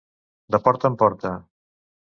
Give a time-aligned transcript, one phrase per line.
[0.55, 1.35] De porta en porta.